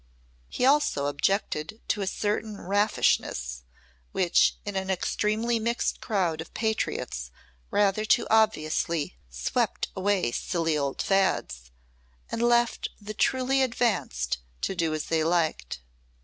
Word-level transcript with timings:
He 0.49 0.65
also 0.65 1.05
objected 1.05 1.79
to 1.89 2.01
a 2.01 2.07
certain 2.07 2.57
raffishness 2.57 3.61
which 4.13 4.55
in 4.65 4.75
an 4.75 4.89
extremely 4.89 5.59
mixed 5.59 6.01
crowd 6.01 6.41
of 6.41 6.55
patriots 6.55 7.29
rather 7.69 8.03
too 8.03 8.25
obviously 8.27 9.15
"swept 9.29 9.89
away 9.95 10.31
silly 10.31 10.75
old 10.75 11.03
fads" 11.03 11.69
and 12.31 12.41
left 12.41 12.89
the 12.99 13.13
truly 13.13 13.61
advanced 13.61 14.39
to 14.61 14.73
do 14.73 14.91
as 14.95 15.05
they 15.05 15.23
liked. 15.23 15.81